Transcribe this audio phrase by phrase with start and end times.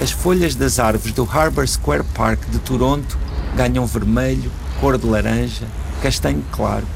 [0.00, 3.18] As folhas das árvores do Harbour Square Park de Toronto
[3.54, 5.66] ganham vermelho, cor de laranja,
[6.00, 6.86] castanho claro.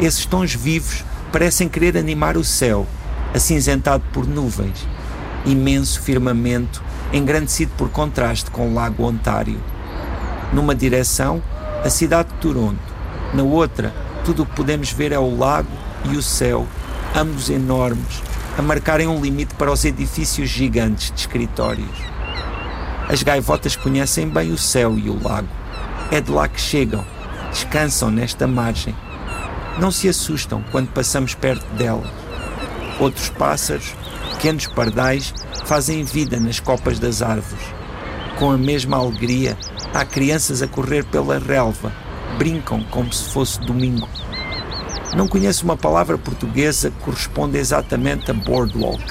[0.00, 2.86] Esses tons vivos parecem querer animar o céu,
[3.34, 4.88] acinzentado por nuvens,
[5.44, 9.60] imenso firmamento engrandecido por contraste com o Lago Ontário.
[10.50, 11.42] Numa direção,
[11.84, 12.94] a cidade de Toronto,
[13.34, 15.68] na outra, tudo o que podemos ver é o lago
[16.06, 16.66] e o céu,
[17.14, 18.22] ambos enormes,
[18.56, 22.13] a marcarem um limite para os edifícios gigantes de escritórios.
[23.08, 25.48] As gaivotas conhecem bem o céu e o lago.
[26.10, 27.04] É de lá que chegam,
[27.50, 28.94] descansam nesta margem.
[29.78, 32.10] Não se assustam quando passamos perto delas.
[32.98, 33.94] Outros pássaros,
[34.32, 35.34] pequenos pardais,
[35.66, 37.64] fazem vida nas copas das árvores.
[38.38, 39.56] Com a mesma alegria,
[39.92, 41.92] há crianças a correr pela relva,
[42.38, 44.08] brincam como se fosse domingo.
[45.14, 49.04] Não conheço uma palavra portuguesa que corresponda exatamente a boardwalk,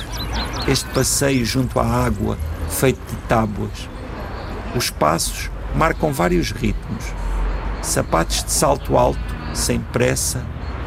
[0.67, 2.37] este passeio junto à água,
[2.73, 3.89] feito de tábuas.
[4.75, 7.05] Os passos marcam vários ritmos.
[7.81, 9.19] Sapatos de salto alto,
[9.53, 10.43] sem pressa,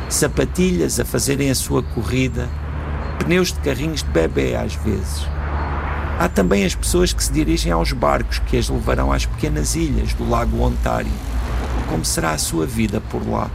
[0.09, 2.49] sapatilhas a fazerem a sua corrida,
[3.19, 5.27] pneus de carrinhos de bebê às vezes.
[6.19, 10.15] Há também as pessoas que se dirigem aos barcos que as levarão às pequenas ilhas
[10.15, 11.13] do Lago Ontário.
[11.89, 13.51] Como será a sua vida por lá?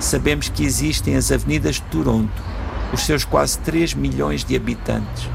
[0.00, 2.42] Sabemos que existem as avenidas de Toronto,
[2.92, 5.28] os seus quase 3 milhões de habitantes,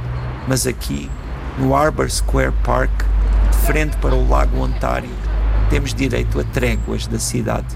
[0.47, 1.09] mas aqui,
[1.59, 2.91] no Arbor Square Park,
[3.51, 5.09] de frente para o Lago Ontário,
[5.69, 7.75] temos direito a tréguas da cidade.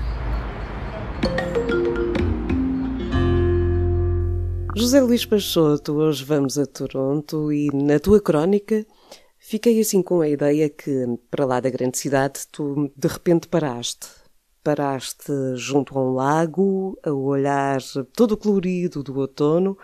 [4.75, 8.85] José Luís Peixoto, hoje vamos a Toronto e na tua crónica
[9.37, 14.07] fiquei assim com a ideia que, para lá da grande cidade, tu de repente paraste
[14.63, 17.81] paraste junto a um lago, a olhar
[18.13, 19.75] todo o colorido do outono,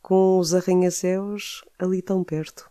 [0.00, 2.69] com os arranha-céus ali tão perto.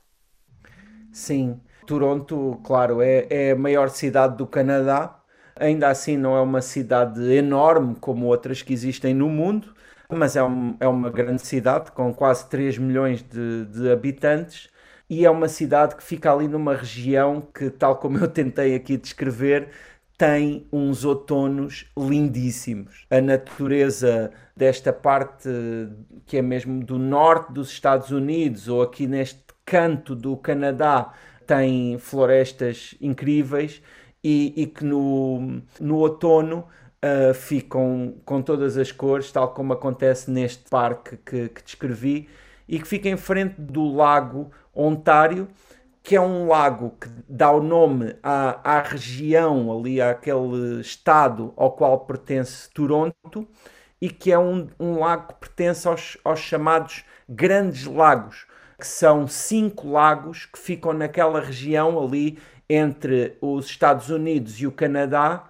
[1.11, 5.19] Sim, Toronto, claro, é, é a maior cidade do Canadá.
[5.55, 9.73] Ainda assim, não é uma cidade enorme como outras que existem no mundo,
[10.09, 14.69] mas é, um, é uma grande cidade com quase 3 milhões de, de habitantes
[15.09, 18.95] e é uma cidade que fica ali numa região que, tal como eu tentei aqui
[18.97, 19.69] descrever,
[20.17, 23.05] tem uns outonos lindíssimos.
[23.09, 25.49] A natureza desta parte
[26.25, 31.13] que é mesmo do norte dos Estados Unidos ou aqui neste canto do Canadá
[31.45, 33.83] tem florestas incríveis
[34.23, 36.67] e, e que no, no outono
[37.03, 42.27] uh, ficam com todas as cores, tal como acontece neste parque que, que descrevi,
[42.67, 45.47] e que fica em frente do lago Ontário
[46.01, 51.73] que é um lago que dá o nome à, à região, ali àquele estado ao
[51.73, 53.47] qual pertence Toronto,
[54.01, 58.47] e que é um, um lago que pertence aos, aos chamados Grandes Lagos,
[58.79, 64.71] que são cinco lagos que ficam naquela região ali entre os Estados Unidos e o
[64.71, 65.49] Canadá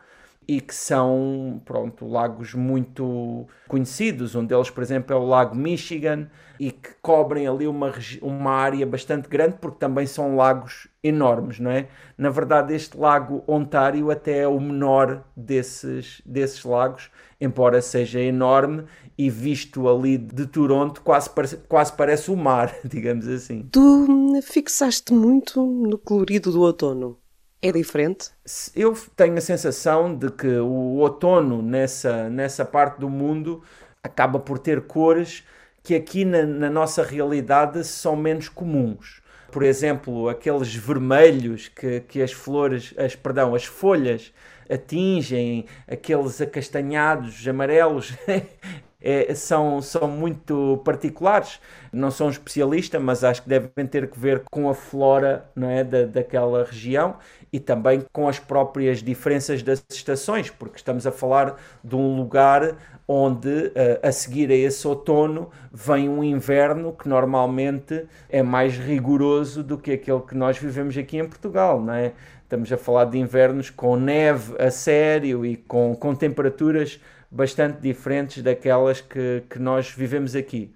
[0.49, 4.33] e que são, pronto, lagos muito conhecidos.
[4.33, 6.27] Um deles, por exemplo, é o Lago Michigan
[6.59, 11.69] e que cobrem ali uma, uma área bastante grande porque também são lagos enormes, não
[11.69, 11.87] é?
[12.17, 18.85] Na verdade, este Lago Ontário até é o menor desses, desses lagos, embora seja enorme
[19.15, 21.29] e visto ali de Toronto quase,
[21.67, 23.69] quase parece o mar, digamos assim.
[23.71, 27.19] Tu fixaste muito no colorido do outono.
[27.61, 28.29] É diferente?
[28.73, 33.61] Eu tenho a sensação de que o outono nessa, nessa parte do mundo
[34.01, 35.43] acaba por ter cores
[35.83, 39.21] que aqui na, na nossa realidade são menos comuns.
[39.51, 44.31] Por exemplo, aqueles vermelhos que, que as flores, as, perdão, as folhas
[44.69, 48.13] atingem, aqueles acastanhados, amarelos,
[49.01, 51.59] é, são, são muito particulares.
[51.91, 55.69] Não sou um especialista, mas acho que devem ter que ver com a flora não
[55.69, 57.15] é, da, daquela região
[57.51, 62.75] e também com as próprias diferenças das estações, porque estamos a falar de um lugar
[63.07, 69.63] onde eh, a seguir a esse outono vem um inverno que normalmente é mais rigoroso
[69.63, 72.13] do que aquele que nós vivemos aqui em Portugal, não é?
[72.49, 76.99] Estamos a falar de invernos com neve a sério e com, com temperaturas
[77.29, 80.73] bastante diferentes daquelas que, que nós vivemos aqui.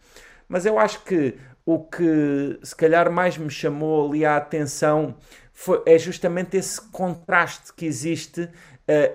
[0.48, 1.34] Mas eu acho que
[1.66, 5.16] o que se calhar mais me chamou ali a atenção
[5.52, 8.50] foi, é justamente esse contraste que existe uh,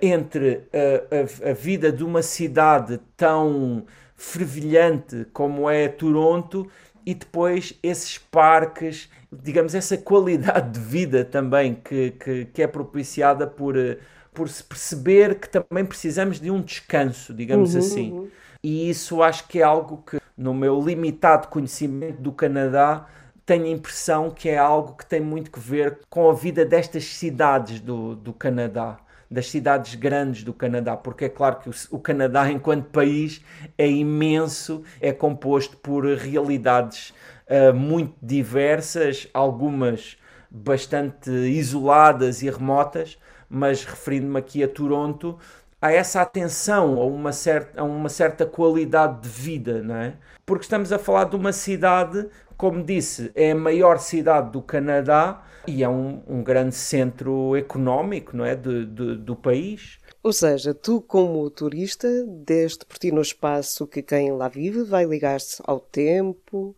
[0.02, 6.68] entre uh, a, a, vida de uma cidade tão fervilhante como é Toronto
[7.08, 13.46] e depois esses parques, digamos, essa qualidade de vida também que, que, que é propiciada
[13.46, 13.96] por, uh,
[14.34, 18.12] por se perceber que também precisamos de um descanso, digamos uhum, assim.
[18.12, 18.28] Uhum.
[18.62, 23.06] E isso acho que é algo que, no meu limitado conhecimento do Canadá,
[23.46, 27.04] tenho a impressão que é algo que tem muito que ver com a vida destas
[27.04, 28.98] cidades do, do Canadá
[29.30, 33.44] das cidades grandes do Canadá, porque é claro que o, Canadá, enquanto país,
[33.76, 37.12] é imenso, é composto por realidades
[37.46, 40.16] uh, muito diversas, algumas
[40.50, 43.18] bastante isoladas e remotas,
[43.50, 45.38] mas referindo-me aqui a Toronto,
[45.80, 50.16] há essa atenção a uma certa, a uma certa qualidade de vida, não é?
[50.44, 55.44] Porque estamos a falar de uma cidade, como disse, é a maior cidade do Canadá
[55.66, 58.56] e é um, um grande centro económico, não é?
[58.56, 59.98] De, de, do país.
[60.22, 65.04] Ou seja, tu, como turista, deste por ti no espaço que quem lá vive vai
[65.04, 66.74] ligar-se ao tempo,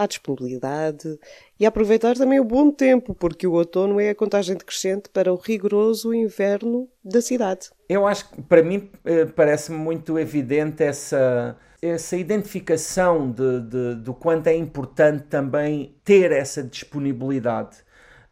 [0.00, 1.18] à disponibilidade
[1.58, 5.36] e aproveitar também o bom tempo, porque o outono é a contagem decrescente para o
[5.36, 7.68] rigoroso inverno da cidade.
[7.86, 14.14] Eu acho que para mim eh, parece-me muito evidente essa, essa identificação de, de, do
[14.14, 17.76] quanto é importante também ter essa disponibilidade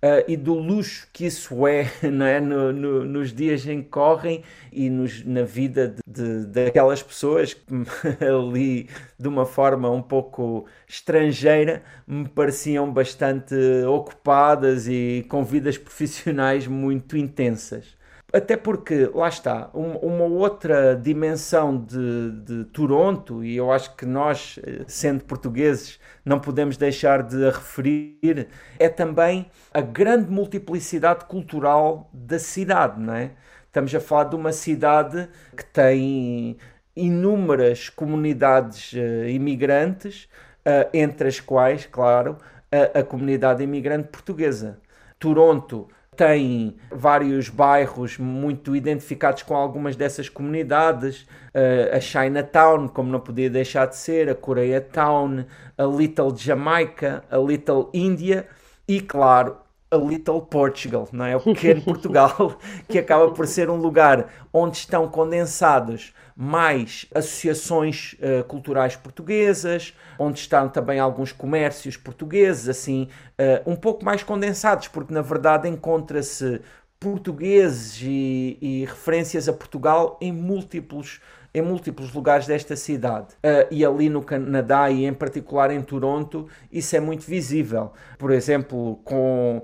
[0.02, 2.40] uh, e do luxo que isso é, não é?
[2.40, 4.42] No, no, nos dias em que correm
[4.72, 7.62] e nos, na vida de, de, daquelas pessoas que
[8.24, 13.54] ali, de uma forma um pouco estrangeira, me pareciam bastante
[13.86, 17.97] ocupadas e com vidas profissionais muito intensas.
[18.30, 24.58] Até porque, lá está, uma outra dimensão de, de, Toronto, e eu acho que nós,
[24.62, 28.48] eh, sendo portugueses, não podemos deixar de a referir,
[28.78, 33.30] é também a grande multiplicidade cultural da cidade, não é?
[33.66, 35.26] Estamos a falar de uma cidade
[35.56, 36.58] que tem
[36.94, 40.28] inúmeras comunidades uh, imigrantes,
[40.66, 42.36] uh, entre as quais, claro,
[42.70, 44.78] a, a comunidade imigrante portuguesa.
[45.18, 51.22] Toronto tem vários bairros muito identificados com algumas dessas comunidades,
[51.54, 55.44] uh, a Chinatown, como não podia deixar de ser, a Koreatown,
[55.78, 58.48] a Little Jamaica, a Little India
[58.88, 59.58] e, claro,
[59.90, 61.36] a Little Portugal, não é?
[61.36, 62.58] O pequeno Portugal,
[62.88, 70.38] que acaba por ser um lugar onde estão condensados mais associações uh, culturais portuguesas, onde
[70.38, 73.08] estão também alguns comércios portugueses, assim,
[73.40, 76.60] uh, um pouco mais condensados, porque na verdade encontra-se
[77.00, 81.20] portugueses e, e, referências a Portugal em múltiplos
[81.54, 83.28] em múltiplos lugares desta cidade.
[83.36, 87.92] Uh, e ali no Canadá e em particular em Toronto, isso é muito visível.
[88.18, 89.62] Por exemplo, com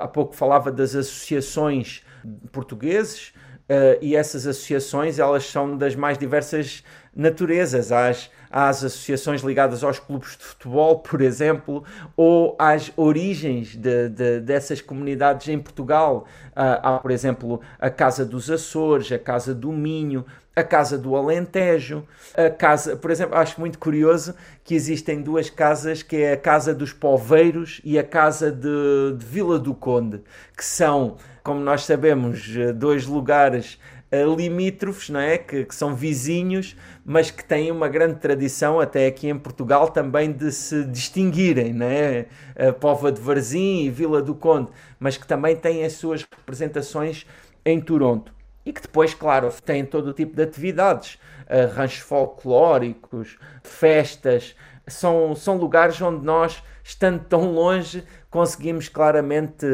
[0.00, 2.02] há pouco falava das associações
[2.50, 3.32] portugueses
[3.68, 6.82] uh, e essas associações elas são das mais diversas
[7.14, 7.92] naturezas.
[7.92, 11.82] Às, às associações ligadas aos clubes de futebol, por exemplo,
[12.14, 16.26] ou às origens de, de, dessas comunidades em Portugal.
[16.50, 21.16] Uh, há, por exemplo, a Casa dos Açores, a Casa do Minho, a Casa do
[21.16, 22.06] Alentejo,
[22.36, 26.74] a casa, por exemplo, acho muito curioso que existem duas casas, que é a Casa
[26.74, 30.20] dos Poveiros e a Casa de, de Vila do Conde,
[30.56, 32.46] que são, como nós sabemos,
[32.76, 33.78] dois lugares
[34.12, 35.38] uh, limítrofes, não é?
[35.38, 40.30] Que, que, são vizinhos, mas que têm uma grande tradição, até aqui em Portugal, também
[40.30, 42.26] de se distinguirem, não é?
[42.56, 44.68] A Pova de Varzim e Vila do Conde,
[45.00, 47.26] mas que também têm as suas representações
[47.64, 54.54] em Toronto e que depois, claro, têm todo o tipo de atividades, arranjos folclóricos, festas,
[54.86, 59.66] são, são lugares onde nós, estando tão longe, conseguimos claramente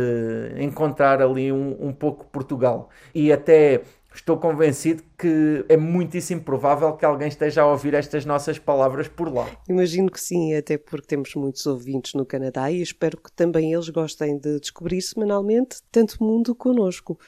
[0.59, 2.91] encontrar ali um, um pouco Portugal.
[3.15, 3.83] E até
[4.15, 9.33] estou convencido que é muitíssimo provável que alguém esteja a ouvir estas nossas palavras por
[9.33, 9.47] lá.
[9.69, 13.89] Imagino que sim, até porque temos muitos ouvintes no Canadá e espero que também eles
[13.89, 17.19] gostem de descobrir semanalmente tanto mundo conosco.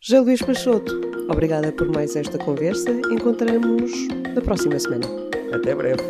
[0.00, 0.92] José Luís Peixoto,
[1.28, 2.88] obrigada por mais esta conversa.
[3.10, 3.90] Encontramos
[4.32, 5.06] na próxima semana.
[5.52, 6.02] Até breve.